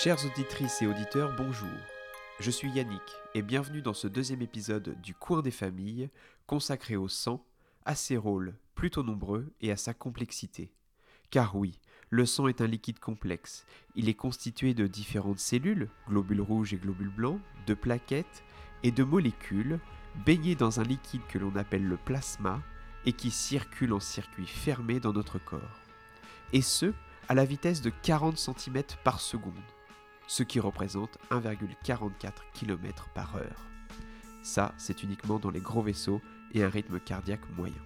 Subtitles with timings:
[0.00, 1.68] Chères auditrices et auditeurs, bonjour.
[2.38, 3.02] Je suis Yannick
[3.34, 6.08] et bienvenue dans ce deuxième épisode du Coin des familles
[6.46, 7.44] consacré au sang,
[7.84, 10.70] à ses rôles plutôt nombreux et à sa complexité.
[11.30, 11.80] Car oui,
[12.10, 13.66] le sang est un liquide complexe.
[13.96, 18.44] Il est constitué de différentes cellules, globules rouges et globules blancs, de plaquettes
[18.84, 19.80] et de molécules
[20.24, 22.62] baignées dans un liquide que l'on appelle le plasma
[23.04, 25.80] et qui circule en circuit fermé dans notre corps.
[26.52, 26.94] Et ce,
[27.28, 29.54] à la vitesse de 40 cm par seconde,
[30.28, 33.66] ce qui représente 1,44 km par heure.
[34.42, 36.20] Ça, c'est uniquement dans les gros vaisseaux
[36.54, 37.82] et un rythme cardiaque moyen.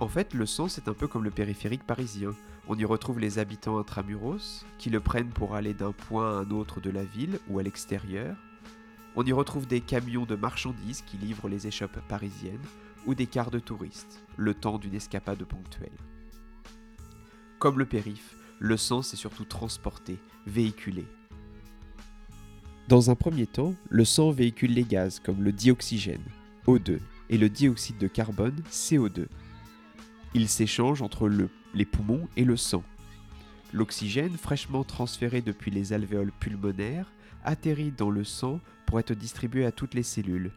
[0.00, 2.32] En fait, le sang, c'est un peu comme le périphérique parisien.
[2.68, 6.50] On y retrouve les habitants intramuros, qui le prennent pour aller d'un point à un
[6.50, 8.36] autre de la ville ou à l'extérieur.
[9.14, 12.58] On y retrouve des camions de marchandises qui livrent les échoppes parisiennes,
[13.06, 15.88] ou des cars de touristes, le temps d'une escapade ponctuelle.
[17.58, 21.06] Comme le périph', le sang s'est surtout transporté, véhiculé.
[22.90, 26.24] Dans un premier temps, le sang véhicule les gaz comme le dioxygène,
[26.66, 29.28] O2, et le dioxyde de carbone, CO2.
[30.34, 32.82] Ils s'échangent entre le, les poumons et le sang.
[33.72, 37.12] L'oxygène, fraîchement transféré depuis les alvéoles pulmonaires,
[37.44, 40.50] atterrit dans le sang pour être distribué à toutes les cellules,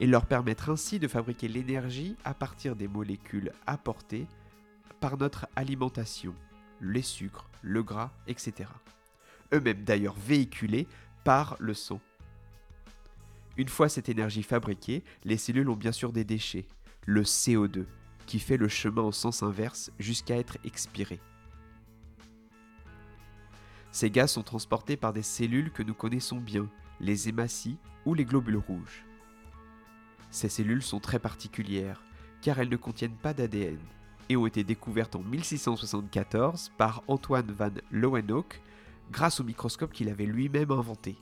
[0.00, 4.26] et leur permettre ainsi de fabriquer l'énergie à partir des molécules apportées
[4.98, 6.34] par notre alimentation,
[6.80, 8.68] les sucres, le gras, etc.
[9.54, 10.88] Eux-mêmes d'ailleurs véhiculés
[11.28, 12.00] par le sang.
[13.58, 16.66] Une fois cette énergie fabriquée, les cellules ont bien sûr des déchets,
[17.04, 17.84] le CO2,
[18.24, 21.20] qui fait le chemin en sens inverse jusqu'à être expiré.
[23.92, 26.66] Ces gaz sont transportés par des cellules que nous connaissons bien,
[26.98, 29.04] les hématies ou les globules rouges.
[30.30, 32.02] Ces cellules sont très particulières,
[32.40, 33.76] car elles ne contiennent pas d'ADN,
[34.30, 38.62] et ont été découvertes en 1674 par Antoine van Leeuwenhoek
[39.10, 41.16] grâce au microscope qu'il avait lui-même inventé.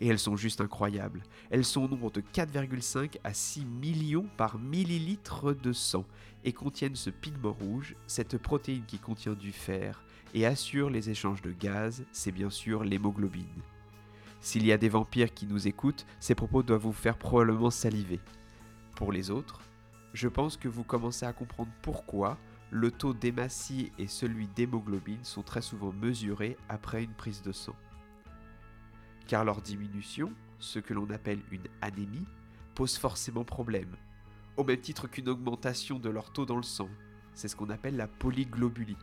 [0.00, 1.22] Et elles sont juste incroyables.
[1.50, 6.04] Elles sont au nombre de 4,5 à 6 millions par millilitre de sang
[6.44, 10.04] et contiennent ce pigment rouge, cette protéine qui contient du fer
[10.34, 13.46] et assure les échanges de gaz, c'est bien sûr l'hémoglobine.
[14.40, 18.20] S'il y a des vampires qui nous écoutent, ces propos doivent vous faire probablement saliver.
[18.94, 19.60] Pour les autres,
[20.12, 22.38] je pense que vous commencez à comprendre pourquoi
[22.70, 27.74] le taux d'hématie et celui d'hémoglobine sont très souvent mesurés après une prise de sang.
[29.26, 32.26] Car leur diminution, ce que l'on appelle une anémie,
[32.74, 33.96] pose forcément problème,
[34.56, 36.88] au même titre qu'une augmentation de leur taux dans le sang.
[37.34, 38.96] C'est ce qu'on appelle la polyglobulie.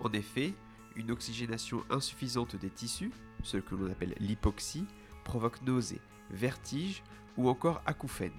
[0.00, 0.54] En effet,
[0.96, 4.86] une oxygénation insuffisante des tissus, ce que l'on appelle l'hypoxie,
[5.24, 7.02] provoque nausées, vertiges
[7.36, 8.32] ou encore acouphènes.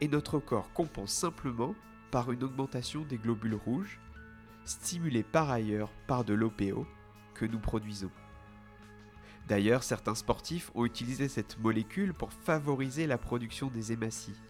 [0.00, 1.74] Et notre corps compense simplement
[2.10, 4.00] par une augmentation des globules rouges,
[4.64, 6.86] stimulés par ailleurs par de l'OPO
[7.34, 8.10] que nous produisons.
[9.48, 14.40] D'ailleurs, certains sportifs ont utilisé cette molécule pour favoriser la production des hématies.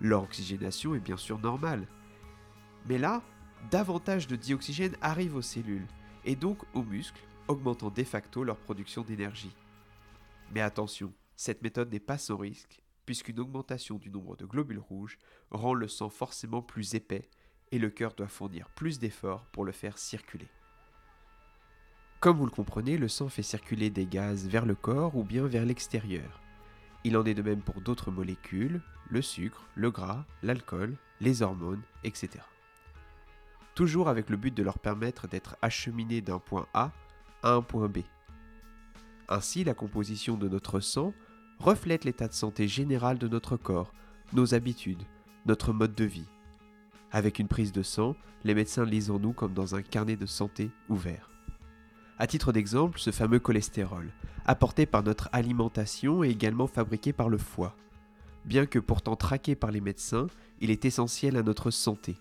[0.00, 1.86] Leur oxygénation est bien sûr normale.
[2.86, 3.22] Mais là,
[3.70, 5.86] davantage de dioxygène arrive aux cellules
[6.24, 9.54] et donc aux muscles, augmentant de facto leur production d'énergie.
[10.52, 15.16] Mais attention, cette méthode n'est pas sans risque, puisqu'une augmentation du nombre de globules rouges
[15.50, 17.30] rend le sang forcément plus épais
[17.72, 20.46] et le cœur doit fournir plus d'efforts pour le faire circuler.
[22.20, 25.46] Comme vous le comprenez, le sang fait circuler des gaz vers le corps ou bien
[25.46, 26.42] vers l'extérieur.
[27.02, 31.80] Il en est de même pour d'autres molécules, le sucre, le gras, l'alcool, les hormones,
[32.04, 32.40] etc
[33.74, 36.90] toujours avec le but de leur permettre d'être acheminés d'un point A
[37.44, 37.98] à un point B.
[39.28, 41.14] Ainsi, la composition de notre sang
[41.60, 43.92] reflète l'état de santé général de notre corps,
[44.32, 45.02] nos habitudes,
[45.46, 46.28] notre mode de vie.
[47.10, 48.14] Avec une prise de sang,
[48.44, 51.30] les médecins lisent en nous comme dans un carnet de santé ouvert.
[52.18, 54.10] À titre d'exemple, ce fameux cholestérol,
[54.44, 57.76] apporté par notre alimentation et également fabriqué par le foie.
[58.44, 60.26] Bien que pourtant traqué par les médecins,
[60.60, 62.16] il est essentiel à notre santé.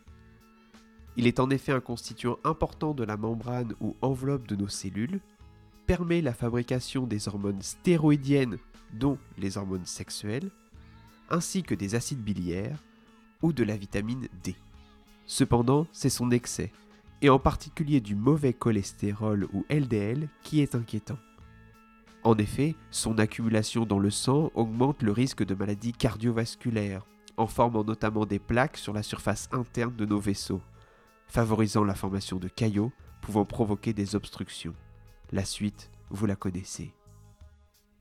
[1.15, 5.19] Il est en effet un constituant important de la membrane ou enveloppe de nos cellules,
[5.87, 8.57] permet la fabrication des hormones stéroïdiennes,
[8.93, 10.49] dont les hormones sexuelles,
[11.29, 12.83] ainsi que des acides biliaires
[13.41, 14.55] ou de la vitamine D.
[15.25, 16.71] Cependant, c'est son excès,
[17.21, 21.17] et en particulier du mauvais cholestérol ou LDL, qui est inquiétant.
[22.23, 27.05] En effet, son accumulation dans le sang augmente le risque de maladies cardiovasculaires,
[27.37, 30.61] en formant notamment des plaques sur la surface interne de nos vaisseaux,
[31.27, 32.91] favorisant la formation de caillots
[33.21, 34.73] pouvant provoquer des obstructions.
[35.31, 36.93] La suite, vous la connaissez.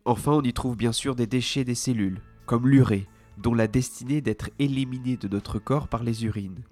[0.09, 3.09] Enfin, on y trouve bien sûr des déchets des cellules, comme l'urée,
[3.39, 6.63] dont la destinée est d'être éliminé de notre corps par les urines.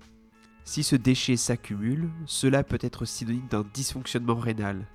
[0.62, 4.86] Si ce déchet s'accumule, cela peut être synonyme d'un dysfonctionnement rénal.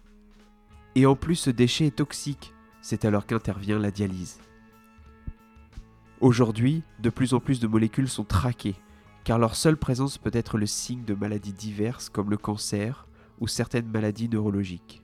[0.96, 4.40] Et en plus ce déchet est toxique, c'est alors qu'intervient la dialyse.
[6.22, 8.76] Aujourd'hui, de plus en plus de molécules sont traquées,
[9.26, 13.06] car leur seule présence peut être le signe de maladies diverses comme le cancer
[13.42, 15.02] ou certaines maladies neurologiques.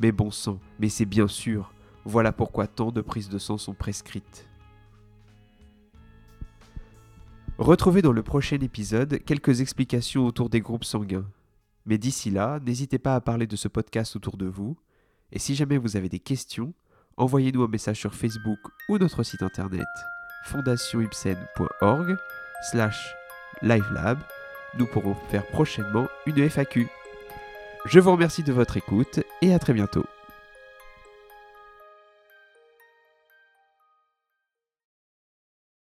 [0.00, 1.73] Mais bon sang, mais c'est bien sûr,
[2.04, 4.48] voilà pourquoi tant de prises de sang sont prescrites.
[7.58, 11.26] Retrouvez dans le prochain épisode quelques explications autour des groupes sanguins.
[11.86, 14.76] Mais d'ici là, n'hésitez pas à parler de ce podcast autour de vous,
[15.32, 16.74] et si jamais vous avez des questions,
[17.16, 18.58] envoyez-nous un message sur Facebook
[18.88, 19.86] ou notre site internet
[20.46, 22.16] fondationibsen.org
[22.70, 23.14] slash
[23.62, 24.18] livelab.
[24.78, 26.88] Nous pourrons faire prochainement une FAQ.
[27.86, 30.04] Je vous remercie de votre écoute et à très bientôt.